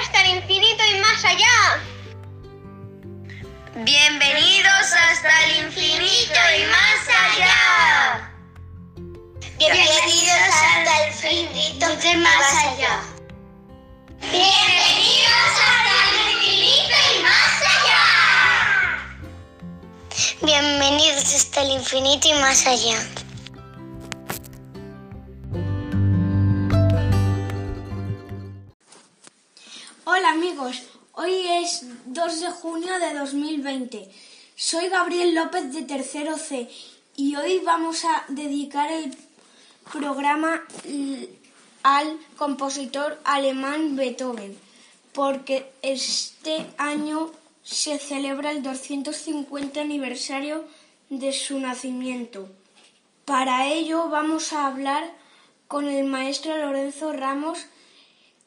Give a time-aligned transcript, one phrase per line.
[0.00, 1.82] hasta el infinito y más allá.
[3.74, 8.32] Bienvenidos hasta el infinito y más allá.
[9.58, 13.00] Bienvenidos hasta el infinito y más allá.
[14.20, 18.02] Bienvenidos hasta el infinito y más allá.
[20.42, 23.19] Bienvenidos hasta el infinito y más allá.
[30.30, 30.84] Amigos,
[31.14, 34.08] hoy es 2 de junio de 2020.
[34.54, 36.70] Soy Gabriel López de Tercero C
[37.16, 39.12] y hoy vamos a dedicar el
[39.92, 40.62] programa
[41.82, 44.56] al compositor alemán Beethoven,
[45.12, 47.32] porque este año
[47.64, 50.64] se celebra el 250 aniversario
[51.08, 52.48] de su nacimiento.
[53.24, 55.10] Para ello vamos a hablar
[55.66, 57.66] con el maestro Lorenzo Ramos,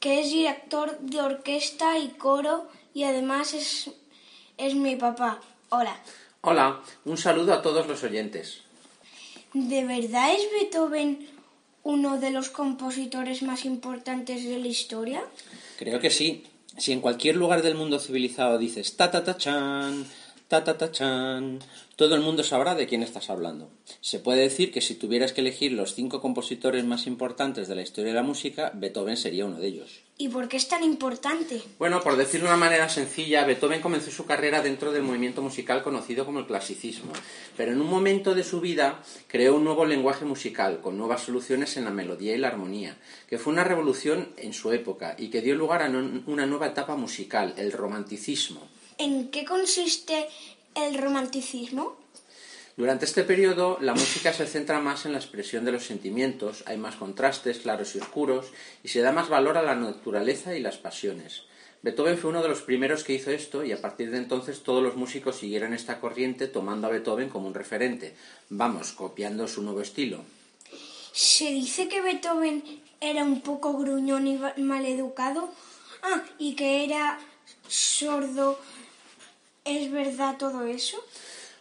[0.00, 3.90] que es director de orquesta y coro y además es,
[4.56, 5.40] es mi papá.
[5.68, 5.96] Hola.
[6.40, 8.62] Hola, un saludo a todos los oyentes.
[9.52, 11.28] ¿De verdad es Beethoven
[11.82, 15.22] uno de los compositores más importantes de la historia?
[15.78, 16.44] Creo que sí.
[16.78, 20.06] Si en cualquier lugar del mundo civilizado dices ta ta ta chan,
[20.50, 21.60] ta ta ta chan,
[21.94, 23.70] todo el mundo sabrá de quién estás hablando.
[24.00, 27.82] Se puede decir que si tuvieras que elegir los cinco compositores más importantes de la
[27.82, 30.00] historia de la música, Beethoven sería uno de ellos.
[30.18, 31.62] ¿Y por qué es tan importante?
[31.78, 35.84] Bueno, por decirlo de una manera sencilla, Beethoven comenzó su carrera dentro del movimiento musical
[35.84, 37.12] conocido como el clasicismo,
[37.56, 41.76] pero en un momento de su vida creó un nuevo lenguaje musical, con nuevas soluciones
[41.76, 42.96] en la melodía y la armonía,
[43.28, 45.88] que fue una revolución en su época y que dio lugar a
[46.26, 48.79] una nueva etapa musical, el romanticismo.
[49.00, 50.28] ¿En qué consiste
[50.74, 51.96] el romanticismo?
[52.76, 56.76] Durante este periodo, la música se centra más en la expresión de los sentimientos, hay
[56.76, 58.48] más contrastes claros y oscuros,
[58.84, 61.44] y se da más valor a la naturaleza y las pasiones.
[61.80, 64.82] Beethoven fue uno de los primeros que hizo esto y a partir de entonces todos
[64.82, 68.14] los músicos siguieron esta corriente tomando a Beethoven como un referente,
[68.50, 70.22] vamos, copiando su nuevo estilo.
[71.12, 72.62] Se dice que Beethoven
[73.00, 75.48] era un poco gruñón y maleducado,
[76.02, 77.18] ah, y que era
[77.66, 78.58] sordo.
[79.64, 80.96] ¿Es verdad todo eso?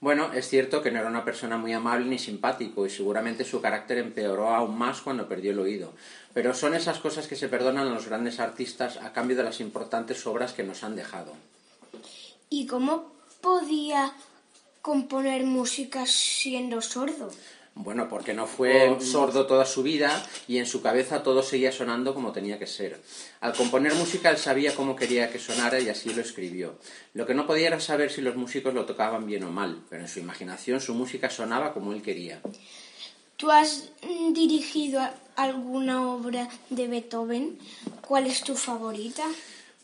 [0.00, 3.60] Bueno, es cierto que no era una persona muy amable ni simpático y seguramente su
[3.60, 5.92] carácter empeoró aún más cuando perdió el oído.
[6.34, 9.60] Pero son esas cosas que se perdonan a los grandes artistas a cambio de las
[9.60, 11.34] importantes obras que nos han dejado.
[12.50, 14.12] ¿Y cómo podía
[14.82, 17.30] componer música siendo sordo?
[17.74, 22.12] Bueno, porque no fue sordo toda su vida y en su cabeza todo seguía sonando
[22.12, 23.00] como tenía que ser.
[23.40, 26.78] Al componer música él sabía cómo quería que sonara y así lo escribió.
[27.14, 30.02] Lo que no podía era saber si los músicos lo tocaban bien o mal, pero
[30.02, 32.40] en su imaginación su música sonaba como él quería.
[33.36, 33.90] ¿Tú has
[34.32, 35.00] dirigido
[35.34, 37.58] alguna obra de Beethoven?
[38.02, 39.24] ¿Cuál es tu favorita?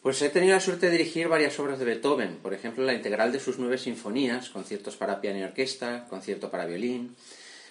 [0.03, 3.32] Pues he tenido la suerte de dirigir varias obras de Beethoven, por ejemplo la integral
[3.32, 7.16] de sus nueve sinfonías, conciertos para piano y orquesta, concierto para violín.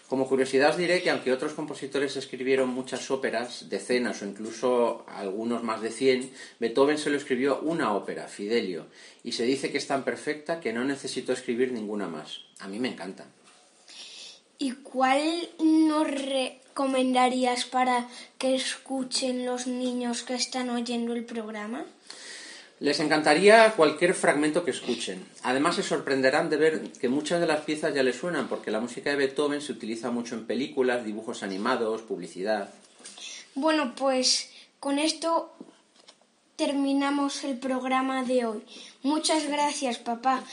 [0.08, 5.64] Como curiosidad os diré que aunque otros compositores escribieron muchas óperas, decenas o incluso algunos
[5.64, 8.88] más de cien, Beethoven solo escribió una ópera, Fidelio,
[9.26, 12.40] y se dice que es tan perfecta que no necesitó escribir ninguna más.
[12.60, 13.26] A mí me encanta.
[14.58, 18.08] ¿Y cuál nos recomendarías para
[18.38, 21.86] que escuchen los niños que están oyendo el programa?
[22.80, 25.26] Les encantaría cualquier fragmento que escuchen.
[25.42, 28.80] Además se sorprenderán de ver que muchas de las piezas ya les suenan porque la
[28.80, 32.70] música de Beethoven se utiliza mucho en películas, dibujos animados, publicidad.
[33.56, 35.52] Bueno, pues con esto
[36.56, 38.62] terminamos el programa de hoy.
[39.02, 40.44] Muchas gracias, papá,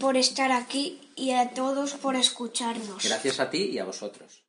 [0.00, 3.04] por estar aquí y a todos por escucharnos.
[3.04, 4.39] Gracias a ti y a vosotros.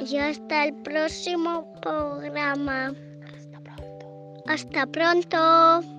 [0.00, 2.92] Y hasta el próximo programa.
[3.32, 4.42] Hasta pronto.
[4.48, 5.91] Hasta pronto.